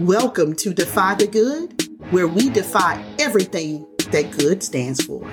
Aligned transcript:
Welcome 0.00 0.54
to 0.56 0.72
Defy 0.72 1.14
the 1.16 1.26
Good, 1.26 1.86
where 2.10 2.26
we 2.26 2.48
defy 2.48 3.04
everything 3.18 3.86
that 4.10 4.30
good 4.30 4.62
stands 4.62 5.04
for. 5.04 5.30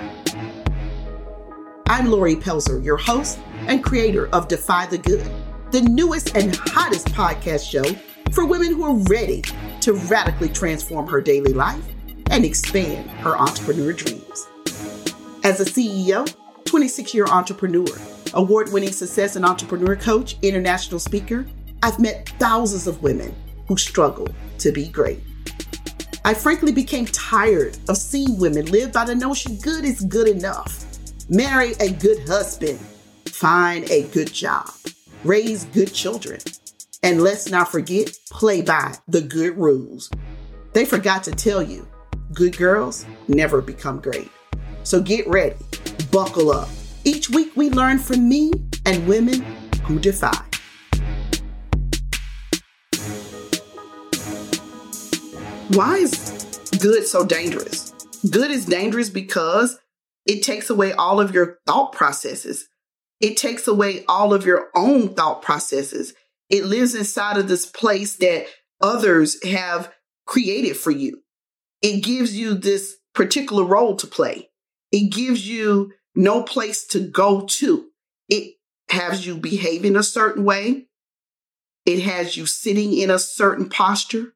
I'm 1.88 2.12
Lori 2.12 2.36
Pelzer, 2.36 2.84
your 2.84 2.98
host 2.98 3.40
and 3.68 3.82
creator 3.82 4.28
of 4.36 4.50
Defy 4.50 4.88
the 4.88 4.98
Good, 4.98 5.26
the 5.72 5.80
newest 5.84 6.36
and 6.36 6.54
hottest 6.54 7.08
podcast 7.14 7.72
show 7.72 7.86
for 8.34 8.46
women 8.46 8.74
who 8.74 8.84
are 8.84 8.98
ready 9.10 9.42
to 9.80 9.94
radically 9.94 10.50
transform 10.50 11.08
her 11.08 11.22
daily 11.22 11.54
life 11.54 11.88
and 12.30 12.44
expand 12.44 13.10
her 13.22 13.38
entrepreneur 13.38 13.94
dreams. 13.94 14.50
As 15.46 15.62
a 15.62 15.66
CEO, 15.66 16.30
26 16.66 17.14
year 17.14 17.26
entrepreneur, 17.28 17.88
award 18.34 18.74
winning 18.74 18.92
success 18.92 19.38
and 19.38 19.46
entrepreneur 19.46 19.96
coach, 19.96 20.36
international 20.42 21.00
speaker, 21.00 21.48
I've 21.82 22.00
met 22.00 22.28
thousands 22.38 22.86
of 22.86 23.02
women 23.02 23.34
who 23.68 23.78
struggle 23.78 24.28
to 24.60 24.72
be 24.72 24.88
great. 24.88 25.20
I 26.26 26.34
frankly 26.34 26.72
became 26.72 27.06
tired 27.06 27.78
of 27.88 27.98
seeing 27.98 28.38
women 28.38 28.66
live 28.66 28.92
by 28.92 29.06
the 29.06 29.16
notion 29.16 29.58
good 29.58 29.86
is 29.86 30.02
good 30.02 30.28
enough. 30.28 30.86
Marry 31.30 31.74
a 31.80 31.92
good 31.92 32.28
husband, 32.28 32.80
find 33.26 33.90
a 33.90 34.04
good 34.10 34.34
job, 34.34 34.70
raise 35.24 35.66
good 35.66 35.94
children, 35.94 36.40
and 37.04 37.22
let's 37.22 37.50
not 37.50 37.72
forget, 37.72 38.12
play 38.30 38.62
by 38.62 38.94
the 39.08 39.22
good 39.22 39.58
rules. 39.58 40.10
They 40.74 40.86
forgot 40.86 41.24
to 41.24 41.32
tell 41.32 41.64
you 41.64 41.88
good 42.34 42.58
girls 42.58 43.06
never 43.28 43.62
become 43.62 44.00
great. 44.00 44.30
So 44.84 45.02
get 45.02 45.28
ready, 45.28 45.56
buckle 46.12 46.52
up. 46.52 46.70
Each 47.04 47.30
week 47.30 47.52
we 47.56 47.70
learn 47.70 48.00
from 48.00 48.28
me 48.28 48.52
and 48.86 49.08
women 49.08 49.42
who 49.84 50.00
defy. 50.00 50.47
Why 55.70 55.98
is 55.98 56.70
good 56.80 57.06
so 57.06 57.26
dangerous? 57.26 57.92
Good 58.32 58.52
is 58.52 58.66
dangerous 58.66 59.10
because 59.10 59.78
it 60.26 60.42
takes 60.42 60.70
away 60.70 60.94
all 60.94 61.20
of 61.20 61.34
your 61.34 61.60
thought 61.66 61.92
processes. 61.92 62.70
It 63.20 63.36
takes 63.36 63.68
away 63.68 64.06
all 64.08 64.34
of 64.34 64.46
your 64.46 64.70
own 64.76 65.14
thought 65.14 65.42
processes. 65.42 66.14
It 66.50 66.66
lives 66.66 66.96
inside 66.96 67.36
of 67.36 67.50
this 67.50 67.66
place 67.66 68.16
that 68.18 68.46
others 68.80 69.44
have 69.44 69.94
created 70.26 70.78
for 70.78 70.92
you. 70.92 71.22
It 71.82 72.02
gives 72.02 72.38
you 72.38 72.54
this 72.54 72.96
particular 73.14 73.66
role 73.66 73.98
to 73.98 74.08
play. 74.08 74.50
It 74.94 75.12
gives 75.12 75.50
you 75.50 75.92
no 76.16 76.44
place 76.44 76.88
to 76.88 77.02
go 77.02 77.42
to. 77.42 77.88
It 78.30 78.54
has 78.90 79.28
you 79.28 79.36
behaving 79.36 79.98
a 79.98 80.04
certain 80.04 80.46
way. 80.46 80.88
It 81.86 82.04
has 82.04 82.38
you 82.38 82.46
sitting 82.46 82.94
in 82.98 83.12
a 83.12 83.20
certain 83.20 83.68
posture 83.68 84.34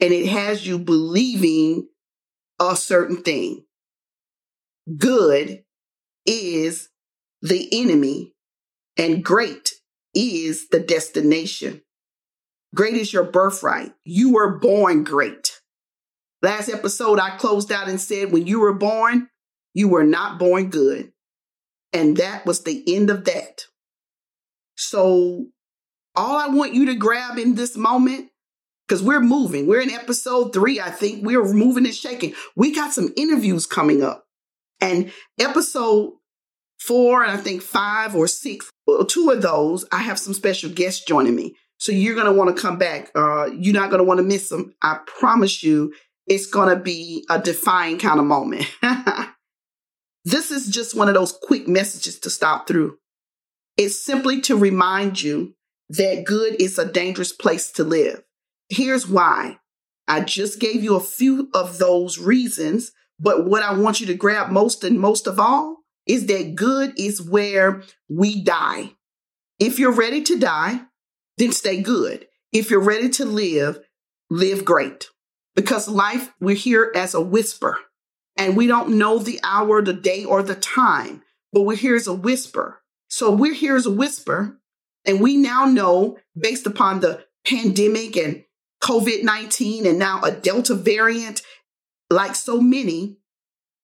and 0.00 0.12
it 0.12 0.26
has 0.26 0.66
you 0.66 0.78
believing 0.78 1.88
a 2.60 2.76
certain 2.76 3.22
thing. 3.22 3.64
Good 4.96 5.64
is 6.24 6.88
the 7.42 7.68
enemy 7.72 8.34
and 8.96 9.24
great 9.24 9.72
is 10.14 10.68
the 10.68 10.80
destination. 10.80 11.82
Great 12.74 12.94
is 12.94 13.12
your 13.12 13.24
birthright. 13.24 13.92
You 14.04 14.34
were 14.34 14.58
born 14.58 15.04
great. 15.04 15.60
Last 16.42 16.68
episode, 16.68 17.18
I 17.18 17.36
closed 17.36 17.72
out 17.72 17.88
and 17.88 18.00
said, 18.00 18.32
when 18.32 18.46
you 18.46 18.60
were 18.60 18.74
born, 18.74 19.28
you 19.74 19.88
were 19.88 20.04
not 20.04 20.38
born 20.38 20.70
good. 20.70 21.12
And 21.92 22.16
that 22.18 22.44
was 22.44 22.64
the 22.64 22.84
end 22.94 23.10
of 23.10 23.24
that. 23.24 23.62
So, 24.76 25.46
all 26.14 26.36
I 26.36 26.48
want 26.48 26.74
you 26.74 26.86
to 26.86 26.94
grab 26.94 27.38
in 27.38 27.54
this 27.54 27.76
moment 27.76 28.30
because 28.86 29.02
we're 29.02 29.20
moving. 29.20 29.66
We're 29.66 29.80
in 29.80 29.90
episode 29.90 30.52
three, 30.52 30.80
I 30.80 30.90
think. 30.90 31.24
We're 31.24 31.44
moving 31.44 31.86
and 31.86 31.94
shaking. 31.94 32.34
We 32.54 32.74
got 32.74 32.92
some 32.92 33.12
interviews 33.16 33.66
coming 33.66 34.02
up. 34.02 34.24
And 34.80 35.12
episode 35.40 36.12
four, 36.78 37.22
and 37.22 37.32
I 37.32 37.36
think 37.36 37.62
five 37.62 38.14
or 38.14 38.28
six, 38.28 38.70
two 39.08 39.30
of 39.30 39.42
those, 39.42 39.84
I 39.90 39.98
have 39.98 40.18
some 40.18 40.34
special 40.34 40.70
guests 40.70 41.04
joining 41.04 41.34
me. 41.34 41.56
So 41.78 41.92
you're 41.92 42.14
going 42.14 42.26
to 42.26 42.32
want 42.32 42.54
to 42.54 42.60
come 42.60 42.78
back. 42.78 43.10
Uh, 43.14 43.46
you're 43.46 43.74
not 43.74 43.90
going 43.90 43.98
to 43.98 44.04
want 44.04 44.18
to 44.18 44.24
miss 44.24 44.48
them. 44.48 44.74
I 44.82 45.00
promise 45.06 45.62
you, 45.62 45.92
it's 46.26 46.46
going 46.46 46.74
to 46.74 46.82
be 46.82 47.24
a 47.28 47.40
defying 47.40 47.98
kind 47.98 48.18
of 48.18 48.26
moment. 48.26 48.66
this 50.24 50.50
is 50.50 50.68
just 50.68 50.96
one 50.96 51.08
of 51.08 51.14
those 51.14 51.36
quick 51.42 51.68
messages 51.68 52.18
to 52.20 52.30
stop 52.30 52.66
through. 52.66 52.98
It's 53.76 54.02
simply 54.02 54.40
to 54.42 54.56
remind 54.56 55.20
you 55.20 55.54
that 55.90 56.24
good 56.24 56.60
is 56.60 56.78
a 56.78 56.90
dangerous 56.90 57.32
place 57.32 57.70
to 57.72 57.84
live. 57.84 58.22
Here's 58.68 59.08
why. 59.08 59.58
I 60.08 60.20
just 60.20 60.60
gave 60.60 60.82
you 60.84 60.96
a 60.96 61.00
few 61.00 61.50
of 61.54 61.78
those 61.78 62.18
reasons, 62.18 62.92
but 63.18 63.46
what 63.46 63.62
I 63.62 63.74
want 63.74 64.00
you 64.00 64.06
to 64.06 64.14
grab 64.14 64.50
most 64.50 64.84
and 64.84 65.00
most 65.00 65.26
of 65.26 65.40
all 65.40 65.78
is 66.06 66.26
that 66.26 66.54
good 66.54 66.94
is 66.98 67.20
where 67.20 67.82
we 68.08 68.42
die. 68.42 68.92
If 69.58 69.78
you're 69.78 69.92
ready 69.92 70.22
to 70.22 70.38
die, 70.38 70.82
then 71.38 71.52
stay 71.52 71.82
good. 71.82 72.26
If 72.52 72.70
you're 72.70 72.80
ready 72.80 73.08
to 73.10 73.24
live, 73.24 73.80
live 74.30 74.64
great. 74.64 75.08
Because 75.54 75.88
life, 75.88 76.32
we're 76.40 76.54
here 76.54 76.92
as 76.94 77.14
a 77.14 77.20
whisper 77.20 77.78
and 78.36 78.56
we 78.56 78.66
don't 78.66 78.98
know 78.98 79.18
the 79.18 79.40
hour, 79.42 79.82
the 79.82 79.92
day, 79.92 80.24
or 80.24 80.42
the 80.42 80.54
time, 80.54 81.22
but 81.52 81.62
we're 81.62 81.76
here 81.76 81.96
as 81.96 82.06
a 82.06 82.14
whisper. 82.14 82.82
So 83.08 83.30
we're 83.30 83.54
here 83.54 83.76
as 83.76 83.86
a 83.86 83.90
whisper, 83.90 84.58
and 85.04 85.20
we 85.20 85.36
now 85.36 85.64
know 85.64 86.18
based 86.38 86.66
upon 86.66 87.00
the 87.00 87.24
pandemic 87.46 88.16
and 88.16 88.44
COVID 88.86 89.24
19 89.24 89.84
and 89.84 89.98
now 89.98 90.20
a 90.22 90.30
Delta 90.30 90.72
variant, 90.72 91.42
like 92.08 92.36
so 92.36 92.60
many, 92.60 93.16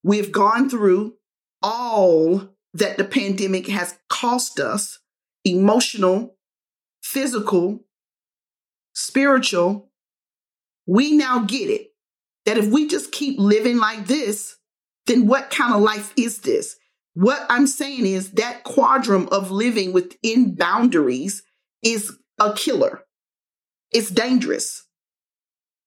we've 0.05 0.31
gone 0.31 0.71
through 0.71 1.15
all 1.61 2.49
that 2.75 2.99
the 2.99 3.05
pandemic 3.05 3.67
has 3.67 3.99
cost 4.09 4.61
us 4.61 5.01
emotional, 5.45 6.37
physical, 7.03 7.81
spiritual. 8.95 9.91
We 10.87 11.17
now 11.17 11.41
get 11.41 11.69
it 11.69 11.89
that 12.47 12.57
if 12.57 12.69
we 12.69 12.87
just 12.87 13.11
keep 13.11 13.41
living 13.41 13.79
like 13.79 14.07
this, 14.07 14.55
then 15.09 15.27
what 15.27 15.51
kind 15.51 15.75
of 15.75 15.81
life 15.81 16.13
is 16.17 16.39
this? 16.43 16.77
What 17.15 17.45
I'm 17.49 17.67
saying 17.67 18.07
is 18.07 18.31
that 18.33 18.63
quadrum 18.63 19.29
of 19.33 19.51
living 19.51 19.93
within 19.93 20.55
boundaries 20.55 21.43
is 21.83 22.17
a 22.39 22.53
killer. 22.55 23.03
It's 23.91 24.09
dangerous. 24.09 24.85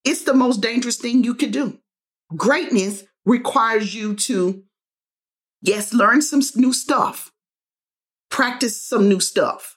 It's 0.06 0.22
the 0.22 0.34
most 0.34 0.62
dangerous 0.62 0.96
thing 0.96 1.24
you 1.24 1.34
could 1.34 1.50
do. 1.50 1.80
Greatness 2.36 3.02
requires 3.24 3.92
you 3.92 4.14
to, 4.14 4.62
yes, 5.60 5.92
learn 5.92 6.22
some 6.22 6.40
new 6.54 6.72
stuff, 6.72 7.32
practice 8.30 8.80
some 8.80 9.08
new 9.08 9.18
stuff, 9.18 9.76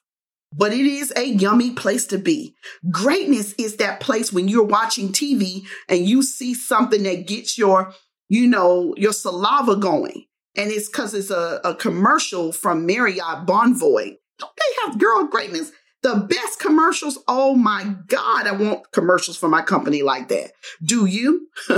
but 0.53 0.71
it 0.71 0.85
is 0.85 1.11
a 1.15 1.23
yummy 1.23 1.71
place 1.71 2.05
to 2.07 2.19
be. 2.19 2.55
Greatness 2.91 3.53
is 3.57 3.77
that 3.77 3.99
place 3.99 4.31
when 4.31 4.47
you're 4.47 4.63
watching 4.63 5.09
TV 5.09 5.65
and 5.87 6.07
you 6.07 6.21
see 6.21 6.53
something 6.53 7.01
that 7.03 7.27
gets 7.27 7.57
your, 7.57 7.93
you 8.29 8.47
know, 8.47 8.93
your 8.97 9.13
saliva 9.13 9.75
going. 9.75 10.25
And 10.55 10.69
it's 10.71 10.89
because 10.89 11.15
it's 11.15 11.31
a, 11.31 11.59
a 11.63 11.73
commercial 11.73 12.51
from 12.51 12.85
Marriott 12.85 13.47
Bonvoy. 13.47 14.15
Don't 14.37 14.51
they 14.57 14.85
have 14.85 14.99
girl 14.99 15.25
greatness? 15.25 15.71
The 16.01 16.15
best 16.15 16.59
commercials. 16.59 17.19
Oh 17.27 17.55
my 17.55 17.95
God, 18.07 18.47
I 18.47 18.51
want 18.53 18.91
commercials 18.91 19.37
for 19.37 19.49
my 19.49 19.61
company 19.61 20.01
like 20.01 20.29
that. 20.29 20.51
Do 20.83 21.05
you? 21.05 21.49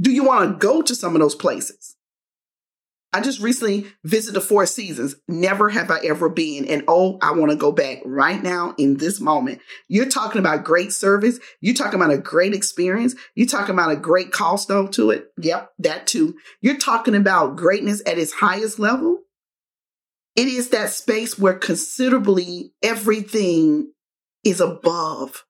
Do 0.00 0.10
you 0.10 0.24
want 0.24 0.50
to 0.50 0.66
go 0.66 0.82
to 0.82 0.94
some 0.94 1.14
of 1.14 1.20
those 1.20 1.36
places? 1.36 1.96
I 3.14 3.20
just 3.20 3.40
recently 3.40 3.86
visited 4.04 4.34
the 4.34 4.40
Four 4.40 4.64
Seasons. 4.64 5.16
Never 5.28 5.68
have 5.68 5.90
I 5.90 5.98
ever 6.04 6.30
been. 6.30 6.64
And 6.64 6.82
oh, 6.88 7.18
I 7.20 7.32
want 7.32 7.50
to 7.50 7.56
go 7.56 7.70
back 7.70 7.98
right 8.06 8.42
now 8.42 8.74
in 8.78 8.96
this 8.96 9.20
moment. 9.20 9.60
You're 9.86 10.08
talking 10.08 10.38
about 10.38 10.64
great 10.64 10.92
service. 10.92 11.38
You're 11.60 11.74
talking 11.74 12.00
about 12.00 12.10
a 12.10 12.18
great 12.18 12.54
experience. 12.54 13.14
You're 13.34 13.46
talking 13.46 13.74
about 13.74 13.92
a 13.92 13.96
great 13.96 14.32
cost 14.32 14.68
though 14.68 14.86
to 14.88 15.10
it. 15.10 15.26
Yep, 15.38 15.72
that 15.80 16.06
too. 16.06 16.36
You're 16.62 16.78
talking 16.78 17.14
about 17.14 17.56
greatness 17.56 18.02
at 18.06 18.18
its 18.18 18.32
highest 18.32 18.78
level. 18.78 19.20
It 20.34 20.48
is 20.48 20.70
that 20.70 20.90
space 20.90 21.38
where 21.38 21.54
considerably 21.54 22.72
everything 22.82 23.92
is 24.44 24.60
above, 24.60 25.44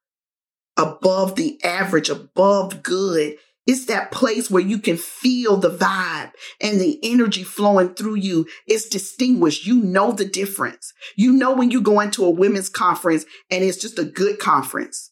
above 0.76 1.36
the 1.36 1.62
average, 1.62 2.10
above 2.10 2.82
good. 2.82 3.36
It's 3.64 3.86
that 3.86 4.10
place 4.10 4.50
where 4.50 4.62
you 4.62 4.78
can 4.78 4.96
feel 4.96 5.56
the 5.56 5.70
vibe 5.70 6.32
and 6.60 6.80
the 6.80 6.98
energy 7.04 7.44
flowing 7.44 7.94
through 7.94 8.16
you. 8.16 8.46
It's 8.66 8.88
distinguished. 8.88 9.64
You 9.64 9.76
know 9.76 10.10
the 10.10 10.24
difference. 10.24 10.92
You 11.14 11.32
know 11.32 11.54
when 11.54 11.70
you 11.70 11.80
go 11.80 12.00
into 12.00 12.24
a 12.24 12.30
women's 12.30 12.68
conference 12.68 13.24
and 13.50 13.62
it's 13.62 13.78
just 13.78 14.00
a 14.00 14.04
good 14.04 14.40
conference. 14.40 15.11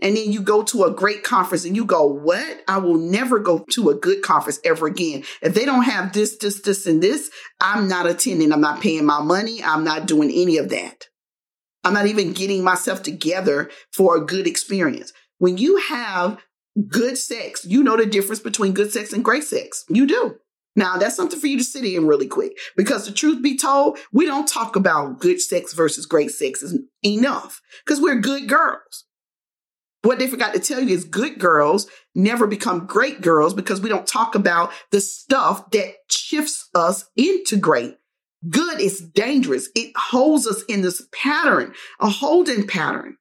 And 0.00 0.16
then 0.16 0.30
you 0.32 0.42
go 0.42 0.62
to 0.62 0.84
a 0.84 0.92
great 0.92 1.24
conference 1.24 1.64
and 1.64 1.74
you 1.74 1.84
go, 1.84 2.06
what? 2.06 2.62
I 2.68 2.78
will 2.78 2.98
never 2.98 3.40
go 3.40 3.64
to 3.70 3.90
a 3.90 3.94
good 3.94 4.22
conference 4.22 4.60
ever 4.64 4.86
again. 4.86 5.24
If 5.42 5.54
they 5.54 5.64
don't 5.64 5.82
have 5.82 6.12
this, 6.12 6.36
this, 6.36 6.60
this, 6.60 6.86
and 6.86 7.02
this, 7.02 7.30
I'm 7.60 7.88
not 7.88 8.06
attending. 8.06 8.52
I'm 8.52 8.60
not 8.60 8.80
paying 8.80 9.04
my 9.04 9.20
money. 9.20 9.62
I'm 9.62 9.82
not 9.82 10.06
doing 10.06 10.30
any 10.30 10.56
of 10.58 10.68
that. 10.68 11.06
I'm 11.84 11.94
not 11.94 12.06
even 12.06 12.32
getting 12.32 12.62
myself 12.62 13.02
together 13.02 13.70
for 13.92 14.16
a 14.16 14.24
good 14.24 14.46
experience. 14.46 15.12
when 15.38 15.56
you 15.56 15.76
have 15.78 16.38
good 16.88 17.18
sex, 17.18 17.64
you 17.64 17.82
know 17.82 17.96
the 17.96 18.06
difference 18.06 18.40
between 18.40 18.72
good 18.72 18.92
sex 18.92 19.12
and 19.12 19.24
great 19.24 19.44
sex. 19.44 19.84
You 19.88 20.06
do. 20.06 20.36
Now, 20.76 20.96
that's 20.96 21.16
something 21.16 21.40
for 21.40 21.48
you 21.48 21.58
to 21.58 21.64
sit 21.64 21.84
in 21.84 22.06
really 22.06 22.28
quick 22.28 22.56
because 22.76 23.04
the 23.04 23.12
truth 23.12 23.42
be 23.42 23.56
told, 23.56 23.98
we 24.12 24.26
don't 24.26 24.46
talk 24.46 24.76
about 24.76 25.18
good 25.18 25.40
sex 25.40 25.72
versus 25.72 26.06
great 26.06 26.30
sex 26.30 26.64
enough 27.04 27.60
because 27.84 28.00
we're 28.00 28.20
good 28.20 28.48
girls. 28.48 29.04
What 30.02 30.18
they 30.18 30.28
forgot 30.28 30.54
to 30.54 30.60
tell 30.60 30.80
you 30.80 30.94
is 30.94 31.04
good 31.04 31.38
girls 31.38 31.88
never 32.14 32.46
become 32.46 32.86
great 32.86 33.20
girls 33.20 33.52
because 33.52 33.80
we 33.80 33.88
don't 33.88 34.06
talk 34.06 34.34
about 34.34 34.72
the 34.90 35.00
stuff 35.00 35.70
that 35.70 35.94
shifts 36.08 36.68
us 36.74 37.04
into 37.16 37.56
great. 37.56 37.96
Good 38.48 38.80
is 38.80 39.00
dangerous. 39.00 39.68
It 39.74 39.92
holds 39.96 40.46
us 40.46 40.62
in 40.68 40.82
this 40.82 41.06
pattern, 41.12 41.74
a 42.00 42.08
holding 42.08 42.66
pattern. 42.66 43.16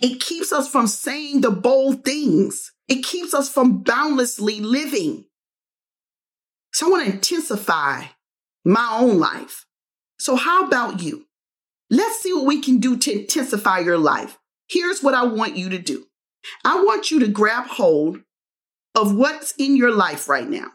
It 0.00 0.20
keeps 0.20 0.52
us 0.52 0.68
from 0.68 0.88
saying 0.88 1.40
the 1.40 1.52
bold 1.52 2.04
things. 2.04 2.72
It 2.88 3.04
keeps 3.04 3.32
us 3.32 3.48
from 3.48 3.82
boundlessly 3.82 4.60
living. 4.60 5.26
So 6.72 6.88
I 6.88 6.90
want 6.90 7.06
to 7.06 7.12
intensify 7.12 8.02
my 8.64 8.98
own 8.98 9.20
life. 9.20 9.64
So 10.18 10.34
how 10.34 10.66
about 10.66 11.00
you? 11.00 11.26
Let's 11.90 12.20
see 12.20 12.32
what 12.32 12.46
we 12.46 12.60
can 12.60 12.78
do 12.78 12.96
to 12.96 13.12
intensify 13.12 13.78
your 13.78 13.98
life. 13.98 14.38
Here's 14.68 15.02
what 15.02 15.14
I 15.14 15.24
want 15.24 15.56
you 15.56 15.68
to 15.70 15.78
do. 15.78 16.06
I 16.64 16.82
want 16.82 17.10
you 17.10 17.20
to 17.20 17.28
grab 17.28 17.66
hold 17.66 18.20
of 18.94 19.14
what's 19.14 19.52
in 19.58 19.76
your 19.76 19.90
life 19.90 20.28
right 20.28 20.48
now. 20.48 20.68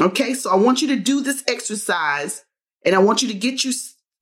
Okay, 0.00 0.34
so 0.34 0.50
I 0.50 0.56
want 0.56 0.80
you 0.80 0.88
to 0.88 0.96
do 0.96 1.20
this 1.20 1.44
exercise 1.46 2.44
and 2.84 2.94
I 2.94 2.98
want 2.98 3.22
you 3.22 3.28
to 3.28 3.34
get 3.34 3.64
you 3.64 3.72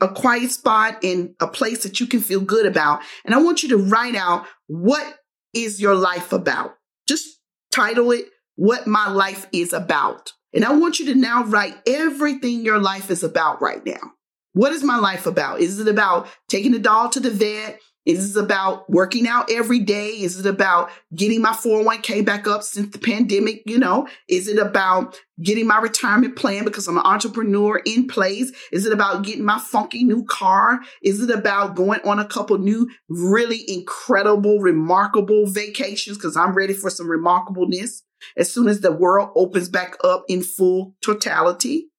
a 0.01 0.09
quiet 0.09 0.51
spot 0.51 0.99
in 1.03 1.35
a 1.41 1.47
place 1.47 1.83
that 1.83 2.01
you 2.01 2.07
can 2.07 2.21
feel 2.21 2.41
good 2.41 2.67
about. 2.67 3.01
And 3.25 3.35
I 3.35 3.39
want 3.39 3.63
you 3.63 3.69
to 3.71 3.77
write 3.77 4.17
out 4.17 4.47
what 4.67 5.19
is 5.55 5.81
your 5.81 5.95
life 5.95 6.33
about. 6.33 6.75
Just 7.07 7.39
title 7.71 8.11
it, 8.11 8.27
What 8.57 8.87
My 8.87 9.09
Life 9.09 9.47
Is 9.53 9.73
About. 9.73 10.33
And 10.53 10.65
I 10.65 10.73
want 10.73 10.99
you 10.99 11.07
to 11.07 11.15
now 11.15 11.45
write 11.45 11.77
everything 11.87 12.65
your 12.65 12.79
life 12.79 13.11
is 13.11 13.23
about 13.23 13.63
right 13.63 13.85
now. 13.85 14.13
What 14.53 14.73
is 14.73 14.83
my 14.83 14.97
life 14.97 15.27
about? 15.27 15.61
Is 15.61 15.79
it 15.79 15.87
about 15.87 16.27
taking 16.49 16.73
the 16.73 16.81
dog 16.81 17.13
to 17.13 17.21
the 17.21 17.31
vet? 17.31 17.79
Is 18.07 18.35
it 18.35 18.43
about 18.43 18.89
working 18.89 19.29
out 19.29 19.51
every 19.51 19.81
day? 19.81 20.09
Is 20.09 20.39
it 20.39 20.47
about 20.47 20.91
getting 21.15 21.43
my 21.43 21.51
401k 21.51 22.25
back 22.25 22.47
up 22.47 22.63
since 22.63 22.91
the 22.91 22.99
pandemic? 22.99 23.63
You 23.67 23.79
know, 23.79 24.09
is 24.29 24.49
it 24.49 24.59
about 24.59 25.21
getting 25.43 25.67
my 25.67 25.79
retirement 25.79 26.35
plan 26.35 26.65
because 26.65 26.89
I'm 26.89 26.97
an 26.97 27.05
entrepreneur 27.05 27.81
in 27.85 28.09
place? 28.09 28.53
Is 28.73 28.87
it 28.87 28.93
about 28.93 29.23
getting 29.23 29.45
my 29.45 29.59
funky 29.59 30.03
new 30.03 30.25
car? 30.25 30.81
Is 31.03 31.21
it 31.21 31.31
about 31.31 31.77
going 31.77 32.01
on 32.05 32.19
a 32.19 32.27
couple 32.27 32.57
new 32.59 32.89
really 33.09 33.65
incredible, 33.69 34.61
remarkable 34.61 35.47
vacations? 35.47 36.17
Because 36.17 36.37
I'm 36.37 36.55
ready 36.55 36.73
for 36.73 36.89
some 36.89 37.07
remarkableness 37.07 38.01
as 38.37 38.53
soon 38.53 38.69
as 38.69 38.81
the 38.81 38.93
world 38.93 39.31
opens 39.35 39.69
back 39.69 39.97
up 40.05 40.25
in 40.29 40.43
full 40.43 40.95
totality? 41.05 41.91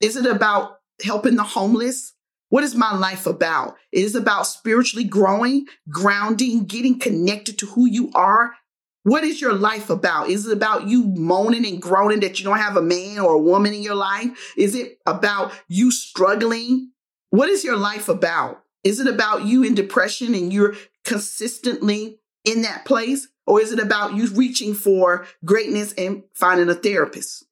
Is 0.00 0.16
it 0.16 0.26
about 0.26 0.78
helping 1.02 1.36
the 1.36 1.42
homeless? 1.42 2.14
What 2.50 2.64
is 2.64 2.74
my 2.74 2.96
life 2.96 3.26
about? 3.26 3.76
It 3.92 4.04
is 4.04 4.14
about 4.14 4.46
spiritually 4.46 5.04
growing, 5.04 5.66
grounding, 5.88 6.64
getting 6.64 6.98
connected 6.98 7.58
to 7.58 7.66
who 7.66 7.86
you 7.86 8.10
are. 8.14 8.54
What 9.02 9.24
is 9.24 9.40
your 9.40 9.52
life 9.52 9.90
about? 9.90 10.28
Is 10.28 10.46
it 10.46 10.52
about 10.52 10.86
you 10.86 11.04
moaning 11.04 11.66
and 11.66 11.80
groaning 11.80 12.20
that 12.20 12.38
you 12.38 12.44
don't 12.44 12.58
have 12.58 12.76
a 12.76 12.82
man 12.82 13.18
or 13.18 13.34
a 13.34 13.38
woman 13.38 13.72
in 13.72 13.82
your 13.82 13.94
life? 13.94 14.54
Is 14.56 14.74
it 14.74 14.98
about 15.06 15.52
you 15.68 15.90
struggling? 15.90 16.92
What 17.30 17.48
is 17.48 17.64
your 17.64 17.76
life 17.76 18.08
about? 18.08 18.62
Is 18.84 19.00
it 19.00 19.06
about 19.06 19.44
you 19.44 19.62
in 19.62 19.74
depression 19.74 20.34
and 20.34 20.52
you're 20.52 20.74
consistently 21.04 22.18
in 22.44 22.62
that 22.62 22.84
place? 22.84 23.28
Or 23.46 23.60
is 23.60 23.72
it 23.72 23.78
about 23.78 24.14
you 24.14 24.26
reaching 24.28 24.74
for 24.74 25.26
greatness 25.44 25.94
and 25.94 26.24
finding 26.34 26.68
a 26.68 26.74
therapist? 26.74 27.46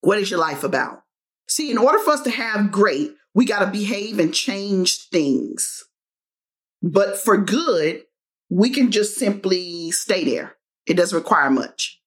What 0.00 0.18
is 0.18 0.30
your 0.30 0.40
life 0.40 0.64
about? 0.64 1.02
See, 1.48 1.70
in 1.70 1.78
order 1.78 1.98
for 1.98 2.12
us 2.12 2.22
to 2.22 2.30
have 2.30 2.72
great, 2.72 3.14
we 3.34 3.44
got 3.44 3.64
to 3.64 3.70
behave 3.70 4.18
and 4.18 4.32
change 4.32 5.08
things. 5.08 5.84
But 6.82 7.18
for 7.18 7.36
good, 7.36 8.02
we 8.50 8.70
can 8.70 8.90
just 8.90 9.16
simply 9.16 9.90
stay 9.90 10.24
there. 10.24 10.56
It 10.86 10.94
doesn't 10.94 11.16
require 11.16 11.50
much. 11.50 12.00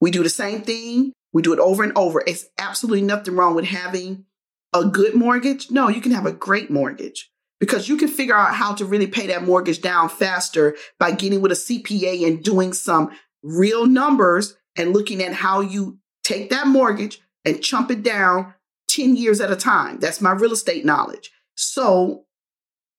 We 0.00 0.10
do 0.10 0.22
the 0.22 0.30
same 0.30 0.62
thing. 0.62 1.12
We 1.32 1.42
do 1.42 1.52
it 1.52 1.58
over 1.58 1.82
and 1.82 1.96
over. 1.96 2.22
It's 2.26 2.46
absolutely 2.56 3.02
nothing 3.02 3.36
wrong 3.36 3.54
with 3.54 3.66
having 3.66 4.24
a 4.72 4.84
good 4.84 5.14
mortgage. 5.14 5.70
No, 5.70 5.88
you 5.88 6.00
can 6.00 6.12
have 6.12 6.26
a 6.26 6.32
great 6.32 6.70
mortgage 6.70 7.30
because 7.60 7.88
you 7.88 7.96
can 7.96 8.08
figure 8.08 8.36
out 8.36 8.54
how 8.54 8.74
to 8.74 8.84
really 8.84 9.06
pay 9.06 9.26
that 9.26 9.44
mortgage 9.44 9.80
down 9.80 10.08
faster 10.08 10.76
by 10.98 11.10
getting 11.10 11.40
with 11.40 11.52
a 11.52 11.54
CPA 11.54 12.26
and 12.26 12.42
doing 12.42 12.72
some 12.72 13.10
real 13.42 13.86
numbers 13.86 14.56
and 14.76 14.92
looking 14.92 15.22
at 15.22 15.32
how 15.32 15.60
you 15.60 15.98
take 16.22 16.50
that 16.50 16.66
mortgage 16.66 17.20
and 17.44 17.62
chump 17.62 17.90
it 17.90 18.02
down 18.02 18.54
10 18.98 19.16
years 19.16 19.40
at 19.40 19.52
a 19.52 19.56
time. 19.56 20.00
That's 20.00 20.20
my 20.20 20.32
real 20.32 20.52
estate 20.52 20.84
knowledge. 20.84 21.30
So 21.54 22.24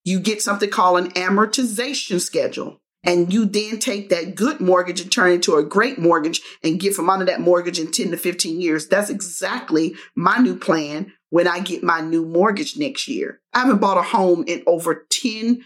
you 0.06 0.19
get 0.19 0.42
something 0.42 0.69
called 0.69 1.00
an 1.00 1.12
amortization 1.12 2.22
schedule. 2.22 2.81
And 3.04 3.31
you 3.31 3.46
then 3.46 3.80
take 3.80 4.10
that 4.10 4.36
good 4.36 4.60
mortgage 4.60 5.00
and 5.00 5.10
turn 5.10 5.31
it 5.31 5.36
into 5.36 5.56
a 5.56 5.63
great 5.63 6.00
mortgage 6.00 6.42
and 6.63 6.80
get 6.80 6.94
from 6.94 7.10
under 7.10 7.25
that 7.25 7.40
mortgage 7.40 7.80
in 7.80 7.92
10 7.92 8.12
to 8.12 8.18
15 8.18 8.60
years. 8.60 8.88
That's 8.88 9.10
exactly 9.10 9.96
my 10.16 10.38
new 10.38 10.57
plan 10.57 11.13
when 11.30 11.48
I 11.48 11.60
get 11.60 11.81
my 11.81 12.02
new 12.02 12.25
mortgage 12.25 12.78
next 12.78 13.07
year. 13.07 13.40
I 13.54 13.60
haven't 13.60 13.80
bought 13.80 13.98
a 13.98 14.02
home 14.02 14.44
in 14.48 14.63
over 14.68 15.06
10, 15.10 15.63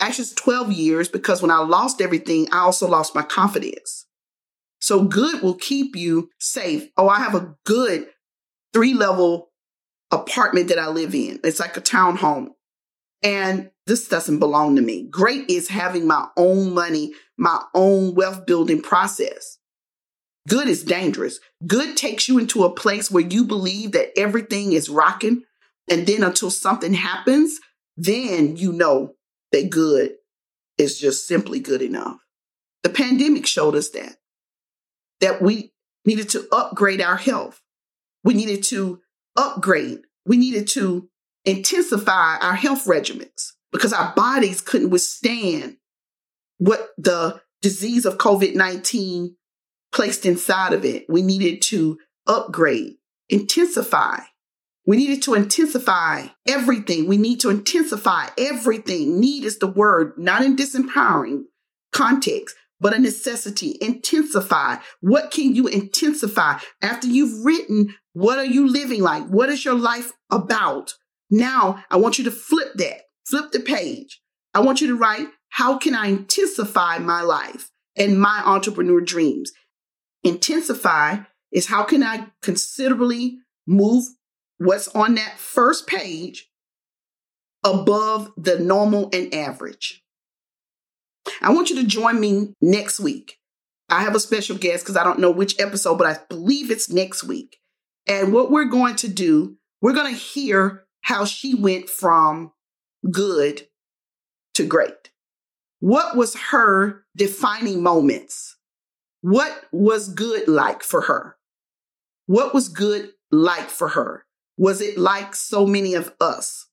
actually 0.00 0.26
12 0.34 0.72
years 0.72 1.08
because 1.08 1.42
when 1.42 1.52
I 1.52 1.58
lost 1.58 2.00
everything, 2.00 2.48
I 2.50 2.58
also 2.58 2.88
lost 2.88 3.14
my 3.14 3.22
confidence. 3.22 4.06
So 4.80 5.04
good 5.04 5.42
will 5.42 5.54
keep 5.54 5.94
you 5.94 6.30
safe. 6.40 6.90
Oh, 6.96 7.08
I 7.08 7.18
have 7.18 7.36
a 7.36 7.54
good 7.64 8.08
three 8.72 8.94
level 8.94 9.52
apartment 10.14 10.68
that 10.68 10.78
I 10.78 10.88
live 10.88 11.14
in. 11.14 11.40
It's 11.44 11.60
like 11.60 11.76
a 11.76 11.80
townhome. 11.80 12.50
And 13.22 13.70
this 13.86 14.08
doesn't 14.08 14.38
belong 14.38 14.76
to 14.76 14.82
me. 14.82 15.08
Great 15.10 15.48
is 15.50 15.68
having 15.68 16.06
my 16.06 16.28
own 16.36 16.74
money, 16.74 17.14
my 17.36 17.62
own 17.74 18.14
wealth 18.14 18.46
building 18.46 18.82
process. 18.82 19.58
Good 20.46 20.68
is 20.68 20.84
dangerous. 20.84 21.40
Good 21.66 21.96
takes 21.96 22.28
you 22.28 22.38
into 22.38 22.64
a 22.64 22.74
place 22.74 23.10
where 23.10 23.24
you 23.24 23.44
believe 23.44 23.92
that 23.92 24.10
everything 24.18 24.72
is 24.72 24.90
rocking. 24.90 25.42
And 25.90 26.06
then 26.06 26.22
until 26.22 26.50
something 26.50 26.92
happens, 26.92 27.60
then 27.96 28.56
you 28.56 28.72
know 28.72 29.14
that 29.52 29.70
good 29.70 30.12
is 30.76 30.98
just 30.98 31.26
simply 31.26 31.60
good 31.60 31.80
enough. 31.80 32.18
The 32.82 32.90
pandemic 32.90 33.46
showed 33.46 33.74
us 33.74 33.90
that, 33.90 34.16
that 35.20 35.40
we 35.40 35.72
needed 36.04 36.28
to 36.30 36.46
upgrade 36.52 37.00
our 37.00 37.16
health. 37.16 37.62
We 38.22 38.34
needed 38.34 38.62
to 38.64 39.00
upgrade. 39.36 40.00
We 40.26 40.36
needed 40.36 40.68
to 40.68 41.08
intensify 41.44 42.38
our 42.38 42.54
health 42.54 42.86
regimens 42.86 43.52
because 43.72 43.92
our 43.92 44.12
bodies 44.14 44.60
couldn't 44.60 44.90
withstand 44.90 45.76
what 46.58 46.90
the 46.96 47.40
disease 47.60 48.06
of 48.06 48.18
COVID 48.18 48.54
19 48.54 49.36
placed 49.92 50.26
inside 50.26 50.72
of 50.72 50.84
it. 50.84 51.06
We 51.08 51.22
needed 51.22 51.62
to 51.62 51.98
upgrade, 52.26 52.94
intensify. 53.28 54.18
We 54.86 54.96
needed 54.98 55.22
to 55.22 55.34
intensify 55.34 56.26
everything. 56.46 57.06
We 57.06 57.16
need 57.16 57.40
to 57.40 57.50
intensify 57.50 58.28
everything. 58.36 59.18
Need 59.18 59.44
is 59.44 59.58
the 59.58 59.66
word, 59.66 60.12
not 60.18 60.44
in 60.44 60.56
disempowering 60.56 61.44
context, 61.92 62.54
but 62.80 62.94
a 62.94 62.98
necessity. 62.98 63.76
Intensify. 63.80 64.76
What 65.00 65.30
can 65.30 65.54
you 65.54 65.66
intensify 65.66 66.58
after 66.82 67.06
you've 67.06 67.44
written? 67.44 67.94
What 68.12 68.38
are 68.38 68.44
you 68.44 68.66
living 68.66 69.02
like? 69.02 69.26
What 69.26 69.48
is 69.48 69.64
your 69.64 69.74
life 69.74 70.12
about? 70.30 70.94
Now 71.30 71.84
I 71.90 71.96
want 71.96 72.18
you 72.18 72.24
to 72.24 72.30
flip 72.30 72.74
that, 72.76 73.02
flip 73.26 73.52
the 73.52 73.60
page. 73.60 74.20
I 74.52 74.60
want 74.60 74.80
you 74.80 74.86
to 74.88 74.96
write, 74.96 75.28
how 75.48 75.78
can 75.78 75.94
I 75.94 76.08
intensify 76.08 76.98
my 76.98 77.22
life 77.22 77.70
and 77.96 78.20
my 78.20 78.42
entrepreneur 78.44 79.00
dreams? 79.00 79.52
Intensify 80.22 81.18
is 81.52 81.66
how 81.66 81.84
can 81.84 82.02
I 82.02 82.26
considerably 82.42 83.38
move 83.66 84.04
what's 84.58 84.88
on 84.88 85.14
that 85.14 85.38
first 85.38 85.86
page 85.86 86.48
above 87.64 88.32
the 88.36 88.58
normal 88.58 89.08
and 89.12 89.34
average. 89.34 90.03
I 91.40 91.52
want 91.52 91.70
you 91.70 91.76
to 91.76 91.86
join 91.86 92.20
me 92.20 92.54
next 92.60 93.00
week. 93.00 93.38
I 93.88 94.02
have 94.02 94.14
a 94.14 94.20
special 94.20 94.56
guest 94.56 94.84
because 94.84 94.96
I 94.96 95.04
don't 95.04 95.18
know 95.18 95.30
which 95.30 95.60
episode, 95.60 95.96
but 95.96 96.06
I 96.06 96.18
believe 96.28 96.70
it's 96.70 96.90
next 96.90 97.24
week. 97.24 97.58
And 98.06 98.32
what 98.32 98.50
we're 98.50 98.64
going 98.64 98.96
to 98.96 99.08
do, 99.08 99.56
we're 99.80 99.92
going 99.92 100.12
to 100.12 100.18
hear 100.20 100.84
how 101.02 101.24
she 101.24 101.54
went 101.54 101.88
from 101.88 102.52
good 103.10 103.68
to 104.54 104.66
great. 104.66 105.10
What 105.80 106.16
was 106.16 106.34
her 106.34 107.04
defining 107.16 107.82
moments? 107.82 108.56
What 109.20 109.64
was 109.72 110.08
good 110.08 110.48
like 110.48 110.82
for 110.82 111.02
her? 111.02 111.36
What 112.26 112.54
was 112.54 112.68
good 112.68 113.10
like 113.30 113.68
for 113.68 113.88
her? 113.88 114.24
Was 114.56 114.80
it 114.80 114.96
like 114.96 115.34
so 115.34 115.66
many 115.66 115.94
of 115.94 116.14
us 116.20 116.66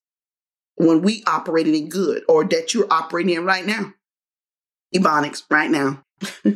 when 0.76 1.02
we 1.02 1.24
operated 1.28 1.76
in 1.76 1.90
good 1.90 2.24
or 2.30 2.46
that 2.46 2.74
you're 2.74 2.92
operating 2.92 3.36
in 3.36 3.46
right 3.46 3.66
now? 3.66 3.94
Ebonics 4.96 5.44
right 5.50 5.70
now. 5.70 6.04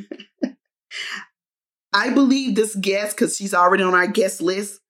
I 1.94 2.10
believe 2.14 2.56
this 2.56 2.76
guest, 2.76 3.16
because 3.16 3.38
she's 3.38 3.54
already 3.54 3.84
on 3.84 3.94
our 3.94 4.08
guest 4.08 4.42
list, 4.42 4.82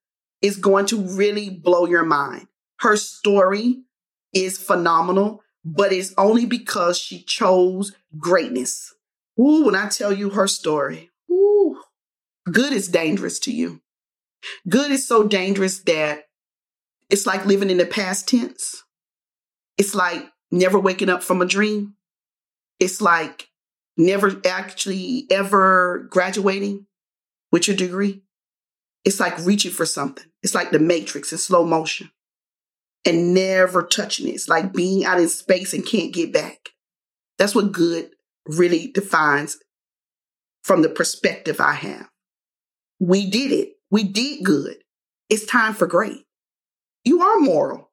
is 0.42 0.58
going 0.58 0.88
to 0.88 1.02
really 1.02 1.50
blow 1.50 1.86
your 1.86 2.04
mind. 2.04 2.48
Her 2.80 2.98
story 2.98 3.84
is 4.34 4.58
phenomenal, 4.58 5.44
but 5.64 5.94
it's 5.94 6.14
only 6.18 6.46
because 6.46 6.98
she 6.98 7.22
chose 7.24 7.94
greatness. 8.18 8.94
Ooh, 9.40 9.66
when 9.66 9.76
I 9.76 9.88
tell 9.90 10.14
you 10.14 10.32
her 10.32 10.48
story, 10.48 11.12
ooh, 11.32 11.82
good 12.52 12.74
is 12.74 12.88
dangerous 12.88 13.40
to 13.40 13.52
you. 13.52 13.82
Good 14.68 14.92
is 14.92 15.08
so 15.08 15.28
dangerous 15.28 15.80
that 15.80 16.24
it's 17.10 17.26
like 17.26 17.46
living 17.46 17.70
in 17.70 17.78
the 17.78 17.86
past 17.86 18.28
tense. 18.28 18.84
It's 19.78 19.96
like 19.96 20.26
never 20.52 20.80
waking 20.80 21.10
up 21.10 21.24
from 21.24 21.42
a 21.42 21.46
dream. 21.46 21.96
It's 22.80 23.02
like 23.02 23.50
never 23.98 24.42
actually 24.46 25.26
ever 25.30 26.08
graduating 26.10 26.86
with 27.52 27.68
your 27.68 27.78
degree. 27.78 28.22
It's 29.04 29.20
like 29.20 29.38
reaching 29.46 29.72
for 29.72 29.86
something. 29.86 30.26
It's 30.44 30.56
like 30.56 30.72
the 30.72 30.80
matrix 30.80 31.32
in 31.32 31.38
slow 31.38 31.66
motion 31.66 32.12
and 33.06 33.34
never 33.34 33.84
touching 33.84 34.28
it. 34.28 34.32
It's 34.32 34.50
like 34.50 34.74
being 34.74 35.06
out 35.06 35.20
in 35.20 35.30
space 35.30 35.74
and 35.74 35.86
can't 35.86 36.14
get 36.14 36.34
back. 36.34 36.70
That's 37.38 37.56
what 37.56 37.72
good 37.72 38.10
really 38.48 38.88
defines 38.88 39.58
from 40.64 40.82
the 40.82 40.90
perspective 40.90 41.62
I 41.62 41.74
have. 41.74 42.10
We 43.00 43.30
did 43.30 43.52
it. 43.52 43.74
We 43.92 44.04
did 44.04 44.44
good. 44.44 44.78
It's 45.30 45.46
time 45.46 45.74
for 45.74 45.86
great. 45.86 46.26
You 47.04 47.22
are 47.22 47.40
moral. 47.40 47.92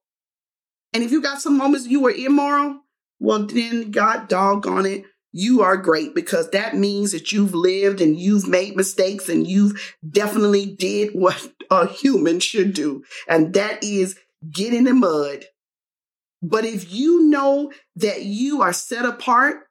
And 0.95 1.03
if 1.03 1.11
you 1.11 1.23
got 1.23 1.41
some 1.41 1.57
moments 1.57 1.87
you 1.87 2.01
were 2.01 2.11
immoral, 2.11 2.81
well, 3.23 3.47
then 3.47 3.93
God 3.93 4.29
doggone 4.29 4.85
it, 4.85 5.05
you 5.31 5.63
are 5.63 5.77
great 5.77 6.13
because 6.13 6.51
that 6.51 6.77
means 6.77 7.13
that 7.13 7.31
you've 7.31 7.55
lived 7.55 8.01
and 8.01 8.19
you've 8.19 8.49
made 8.49 8.75
mistakes 8.75 9.29
and 9.29 9.47
you've 9.47 9.95
definitely 10.07 10.67
did 10.67 11.13
what 11.15 11.53
a 11.71 11.87
human 11.87 12.41
should 12.41 12.75
do. 12.75 13.05
And 13.29 13.55
that 13.55 13.85
is 13.85 14.19
get 14.51 14.75
in 14.75 14.85
the 14.85 14.93
mud. 14.93 15.45
But 16.43 16.65
if 16.65 16.93
you 16.93 17.23
know 17.29 17.73
that 17.95 18.23
you 18.23 18.61
are 18.61 18.73
set 18.73 19.05
apart, 19.05 19.69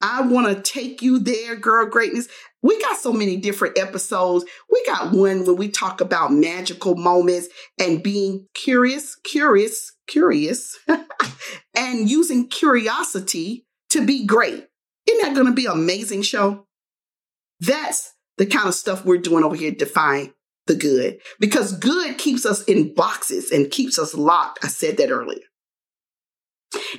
I 0.00 0.22
want 0.22 0.46
to 0.46 0.62
take 0.62 1.02
you 1.02 1.18
there, 1.18 1.56
girl 1.56 1.86
greatness. 1.86 2.28
We 2.62 2.80
got 2.80 2.98
so 2.98 3.12
many 3.12 3.36
different 3.36 3.78
episodes. 3.78 4.44
We 4.70 4.84
got 4.84 5.12
one 5.12 5.44
when 5.44 5.56
we 5.56 5.68
talk 5.68 6.00
about 6.00 6.32
magical 6.32 6.94
moments 6.94 7.48
and 7.80 8.02
being 8.02 8.46
curious, 8.54 9.16
curious, 9.16 9.92
curious, 10.06 10.78
and 11.74 12.08
using 12.08 12.48
curiosity 12.48 13.66
to 13.90 14.04
be 14.04 14.24
great. 14.26 14.66
Isn't 15.06 15.22
that 15.22 15.34
going 15.34 15.46
to 15.46 15.52
be 15.52 15.66
an 15.66 15.72
amazing 15.72 16.22
show? 16.22 16.66
That's 17.60 18.12
the 18.36 18.46
kind 18.46 18.68
of 18.68 18.74
stuff 18.74 19.04
we're 19.04 19.18
doing 19.18 19.44
over 19.44 19.56
here, 19.56 19.72
Defy 19.72 20.32
the 20.66 20.74
good, 20.74 21.18
because 21.40 21.72
good 21.78 22.18
keeps 22.18 22.44
us 22.44 22.62
in 22.64 22.94
boxes 22.94 23.50
and 23.50 23.70
keeps 23.70 23.98
us 23.98 24.14
locked. 24.14 24.62
I 24.62 24.68
said 24.68 24.98
that 24.98 25.10
earlier. 25.10 25.40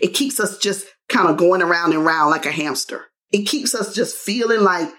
It 0.02 0.16
keeps 0.16 0.40
us 0.40 0.58
just 0.58 0.88
kind 1.10 1.30
of 1.30 1.38
going 1.38 1.62
around 1.62 1.94
and 1.94 2.06
around 2.06 2.32
like 2.32 2.46
a 2.46 2.52
hamster. 2.52 3.06
It 3.32 3.44
keeps 3.44 3.76
us 3.76 3.94
just 3.94 4.16
feeling 4.16 4.62
like, 4.62 4.90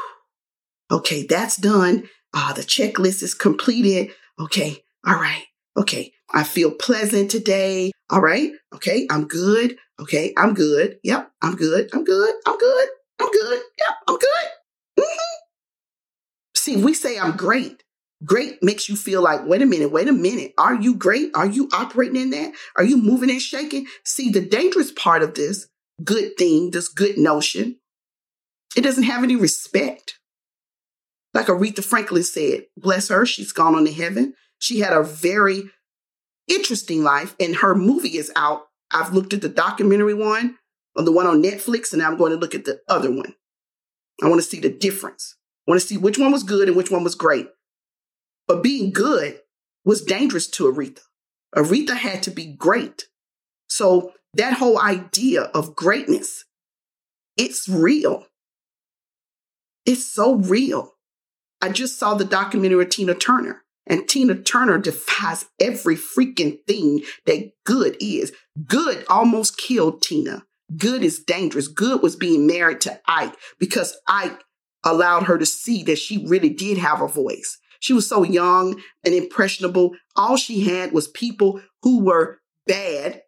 okay, 0.90 1.26
that's 1.26 1.56
done. 1.56 2.08
Uh, 2.34 2.52
the 2.52 2.62
checklist 2.62 3.22
is 3.22 3.34
completed. 3.34 4.14
Okay, 4.38 4.82
all 5.06 5.14
right. 5.14 5.44
Okay, 5.76 6.12
I 6.32 6.44
feel 6.44 6.70
pleasant 6.70 7.30
today. 7.30 7.92
All 8.10 8.20
right. 8.20 8.52
Okay, 8.74 9.06
I'm 9.10 9.26
good. 9.26 9.76
Okay, 10.00 10.32
I'm 10.36 10.54
good. 10.54 10.98
Yep, 11.02 11.30
I'm 11.42 11.56
good. 11.56 11.90
I'm 11.92 12.04
good. 12.04 12.34
I'm 12.46 12.58
good. 12.58 12.88
I'm 13.20 13.30
good. 13.30 13.60
Yep, 13.78 13.96
I'm 14.08 14.18
good. 14.18 15.00
Mm-hmm. 15.00 15.34
See, 16.56 16.76
we 16.76 16.94
say 16.94 17.18
I'm 17.18 17.36
great. 17.36 17.82
Great 18.24 18.62
makes 18.62 18.88
you 18.88 18.96
feel 18.96 19.22
like, 19.22 19.44
wait 19.46 19.62
a 19.62 19.66
minute, 19.66 19.90
wait 19.90 20.08
a 20.08 20.12
minute. 20.12 20.52
Are 20.58 20.74
you 20.74 20.94
great? 20.94 21.30
Are 21.34 21.46
you 21.46 21.68
operating 21.72 22.20
in 22.20 22.30
that? 22.30 22.52
Are 22.76 22.84
you 22.84 22.96
moving 22.96 23.30
and 23.30 23.42
shaking? 23.42 23.86
See, 24.04 24.30
the 24.30 24.40
dangerous 24.40 24.92
part 24.92 25.22
of 25.22 25.34
this 25.34 25.68
good 26.04 26.36
thing, 26.38 26.70
this 26.70 26.88
good 26.88 27.18
notion, 27.18 27.78
it 28.76 28.82
doesn't 28.82 29.04
have 29.04 29.22
any 29.24 29.36
respect. 29.36 30.18
Like 31.34 31.46
Aretha 31.46 31.82
Franklin 31.82 32.22
said, 32.22 32.66
bless 32.76 33.08
her, 33.08 33.26
she's 33.26 33.52
gone 33.52 33.74
on 33.74 33.86
to 33.86 33.92
heaven. 33.92 34.34
She 34.58 34.80
had 34.80 34.92
a 34.92 35.02
very 35.02 35.64
interesting 36.46 37.02
life, 37.02 37.34
and 37.40 37.56
her 37.56 37.74
movie 37.74 38.16
is 38.16 38.30
out. 38.36 38.66
I've 38.90 39.12
looked 39.12 39.32
at 39.32 39.40
the 39.40 39.48
documentary 39.48 40.14
one, 40.14 40.58
or 40.94 41.02
the 41.02 41.12
one 41.12 41.26
on 41.26 41.42
Netflix, 41.42 41.92
and 41.92 42.02
I'm 42.02 42.16
going 42.16 42.32
to 42.32 42.38
look 42.38 42.54
at 42.54 42.64
the 42.64 42.80
other 42.88 43.10
one. 43.10 43.34
I 44.22 44.28
want 44.28 44.40
to 44.40 44.46
see 44.46 44.60
the 44.60 44.68
difference. 44.70 45.36
I 45.66 45.70
want 45.70 45.80
to 45.80 45.86
see 45.86 45.96
which 45.96 46.18
one 46.18 46.30
was 46.30 46.42
good 46.42 46.68
and 46.68 46.76
which 46.76 46.90
one 46.90 47.02
was 47.02 47.14
great. 47.14 47.48
But 48.46 48.62
being 48.62 48.92
good 48.92 49.40
was 49.84 50.02
dangerous 50.02 50.48
to 50.50 50.64
Aretha. 50.64 51.00
Aretha 51.54 51.96
had 51.96 52.22
to 52.24 52.30
be 52.30 52.46
great. 52.46 53.08
So 53.68 54.12
that 54.34 54.54
whole 54.54 54.78
idea 54.78 55.42
of 55.54 55.76
greatness, 55.76 56.44
it's 57.36 57.68
real. 57.68 58.26
It's 59.84 60.06
so 60.06 60.34
real. 60.36 60.92
I 61.60 61.68
just 61.70 61.98
saw 61.98 62.14
the 62.14 62.24
documentary 62.24 62.82
of 62.82 62.90
Tina 62.90 63.14
Turner, 63.14 63.62
and 63.86 64.08
Tina 64.08 64.34
Turner 64.34 64.78
defies 64.78 65.46
every 65.60 65.96
freaking 65.96 66.58
thing 66.66 67.02
that 67.26 67.52
good 67.64 67.96
is. 68.00 68.32
Good 68.66 69.04
almost 69.08 69.56
killed 69.58 70.02
Tina. 70.02 70.44
Good 70.76 71.04
is 71.04 71.22
dangerous. 71.22 71.68
Good 71.68 72.02
was 72.02 72.16
being 72.16 72.46
married 72.46 72.80
to 72.82 73.00
Ike 73.06 73.34
because 73.58 73.96
Ike 74.08 74.42
allowed 74.84 75.24
her 75.24 75.38
to 75.38 75.46
see 75.46 75.82
that 75.84 75.98
she 75.98 76.26
really 76.26 76.48
did 76.48 76.78
have 76.78 77.00
a 77.00 77.08
voice. 77.08 77.58
She 77.82 77.92
was 77.92 78.08
so 78.08 78.22
young 78.22 78.80
and 79.04 79.12
impressionable. 79.12 79.96
All 80.14 80.36
she 80.36 80.60
had 80.60 80.92
was 80.92 81.08
people 81.08 81.60
who 81.82 82.04
were 82.04 82.38
bad 82.64 83.22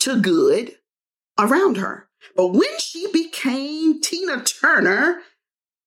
to 0.00 0.20
good 0.20 0.72
around 1.38 1.76
her. 1.76 2.08
But 2.34 2.48
when 2.48 2.78
she 2.80 3.06
became 3.12 4.00
Tina 4.00 4.42
Turner, 4.42 5.20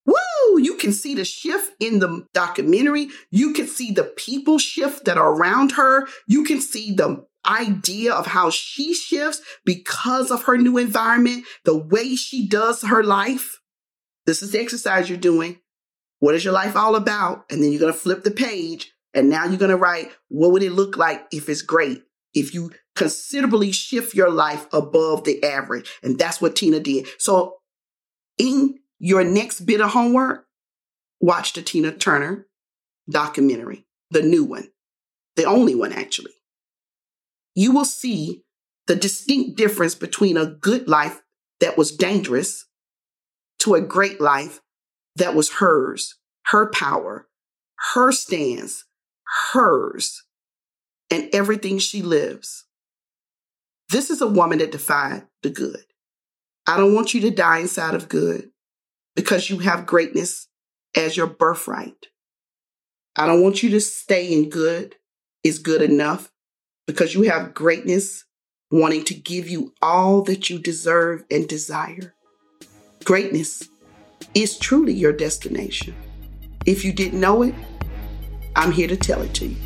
woo, 0.06 0.60
you 0.60 0.77
can 0.77 0.94
see 0.94 1.13
the 1.13 1.25
shift 1.25 1.74
in 1.82 2.00
the 2.00 2.25
documentary. 2.34 3.10
You 3.32 3.51
can 3.51 3.68
see 3.68 3.91
the 3.91 4.06
people 4.06 4.60
shift 4.60 5.03
that 5.03 5.18
are 5.18 5.34
around 5.34 5.74
her. 5.74 6.08
You 6.25 6.46
can 6.46 6.62
see 6.62 6.94
the 6.94 7.25
idea 7.46 8.13
of 8.13 8.27
how 8.27 8.50
she 8.50 8.94
shifts 8.94 9.41
because 9.65 10.32
of 10.32 10.44
her 10.44 10.58
new 10.58 10.77
environment, 10.77 11.44
the 11.65 11.77
way 11.77 12.15
she 12.15 12.48
does 12.48 12.84
her 12.84 13.03
life. 13.03 13.60
This 14.25 14.41
is 14.41 14.51
the 14.51 14.62
exercise 14.62 15.10
you're 15.10 15.18
doing. 15.18 15.60
What 16.20 16.36
is 16.36 16.44
your 16.44 16.54
life 16.54 16.76
all 16.76 16.96
about? 16.96 17.46
And 17.50 17.64
then 17.64 17.72
you're 17.72 17.80
going 17.80 17.94
to 17.94 18.00
flip 18.00 18.24
the 18.24 18.32
page 18.32 18.92
and 19.14 19.30
now 19.30 19.46
you're 19.46 19.58
going 19.58 19.72
to 19.72 19.78
write, 19.78 20.12
what 20.28 20.52
would 20.52 20.64
it 20.64 20.72
look 20.72 20.98
like 20.98 21.26
if 21.32 21.50
it's 21.50 21.62
great? 21.62 22.04
If 22.34 22.54
you 22.54 22.72
considerably 22.96 23.72
shift 23.72 24.14
your 24.14 24.30
life 24.30 24.68
above 24.74 25.24
the 25.24 25.44
average. 25.44 25.90
And 26.04 26.20
that's 26.20 26.42
what 26.42 26.56
Tina 26.56 26.80
did. 26.80 27.08
So 27.18 27.56
in 28.38 28.80
your 29.00 29.24
next 29.24 29.62
bit 29.62 29.82
of 29.82 29.92
homework, 29.92 30.46
watch 31.22 31.54
the 31.54 31.62
Tina 31.62 31.92
Turner 31.92 32.48
documentary, 33.10 33.86
the 34.12 34.22
new 34.22 34.44
one, 34.44 34.68
the 35.36 35.46
only 35.46 35.76
one 35.76 35.94
actually. 35.94 36.34
You 37.56 37.72
will 37.72 37.86
see 37.86 38.44
the 38.88 38.96
distinct 38.96 39.58
difference 39.58 39.96
between 39.96 40.38
a 40.38 40.46
good 40.46 40.88
life 40.88 41.22
that 41.62 41.78
was 41.78 41.96
dangerous 41.96 42.66
to 43.60 43.76
a 43.76 43.82
great 43.82 44.22
life 44.22 44.62
that 45.16 45.36
was 45.36 45.54
hers, 45.54 46.16
her 46.48 46.70
power, 46.70 47.28
her 47.94 48.12
stance, 48.12 48.86
hers, 49.51 50.24
and 51.12 51.30
everything 51.34 51.80
she 51.80 52.01
lives. 52.01 52.66
This 53.89 54.10
is 54.10 54.22
a 54.22 54.28
woman 54.28 54.60
that 54.60 54.72
defied 54.72 55.28
the 55.42 55.50
good. 55.50 55.84
I 56.68 56.78
don't 56.78 56.94
want 56.94 57.13
you 57.13 57.22
to 57.22 57.32
die 57.32 57.60
inside 57.60 57.96
of 57.96 58.10
good 58.10 58.51
because 59.16 59.50
you 59.50 59.60
have 59.60 59.88
greatness 59.88 60.48
as 60.96 61.18
your 61.18 61.28
birthright. 61.28 62.08
I 63.16 63.25
don't 63.25 63.42
want 63.42 63.63
you 63.63 63.70
to 63.72 63.82
stay 63.82 64.32
in 64.32 64.50
good 64.50 64.96
is 65.44 65.60
good 65.60 65.82
enough 65.82 66.32
because 66.86 67.16
you 67.16 67.24
have 67.24 67.54
greatness 67.54 68.25
wanting 68.72 69.04
to 69.06 69.13
give 69.13 69.50
you 69.50 69.74
all 69.82 70.22
that 70.24 70.50
you 70.50 70.60
deserve 70.60 71.24
and 71.32 71.48
desire. 71.48 72.13
Greatness 73.04 73.68
is 74.33 74.57
truly 74.57 74.93
your 74.93 75.13
destination. 75.13 75.95
If 76.65 76.83
you 76.86 76.93
didn't 76.93 77.19
know 77.19 77.43
it, 77.43 77.55
I'm 78.55 78.71
here 78.71 78.88
to 78.88 78.98
tell 78.98 79.21
it 79.21 79.33
to 79.36 79.48
you. 79.48 79.57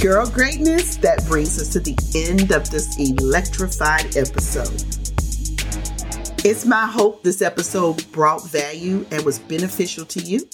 Girl 0.00 0.26
greatness, 0.28 0.96
that 0.96 1.24
brings 1.26 1.60
us 1.60 1.70
to 1.70 1.80
the 1.80 1.96
end 2.14 2.52
of 2.52 2.70
this 2.70 2.98
electrified 2.98 4.16
episode. 4.16 4.84
It's 6.44 6.64
my 6.64 6.86
hope 6.86 7.22
this 7.22 7.42
episode 7.42 8.04
brought 8.12 8.46
value 8.48 9.06
and 9.10 9.24
was 9.24 9.38
beneficial 9.38 10.04
to 10.04 10.20
you. 10.20 10.48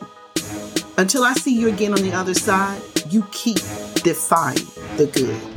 Until 0.99 1.25
I 1.25 1.33
see 1.35 1.59
you 1.59 1.69
again 1.69 1.93
on 1.93 2.03
the 2.03 2.13
other 2.13 2.35
side, 2.35 2.81
you 3.09 3.27
keep 3.33 3.57
defying 4.03 4.59
the 4.97 5.11
good. 5.13 5.54